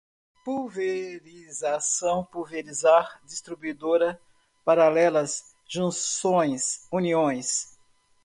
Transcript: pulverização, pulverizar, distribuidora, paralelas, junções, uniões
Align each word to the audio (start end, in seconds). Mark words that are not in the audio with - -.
pulverização, 0.43 2.25
pulverizar, 2.25 3.21
distribuidora, 3.23 4.19
paralelas, 4.65 5.43
junções, 5.69 6.87
uniões 6.91 7.77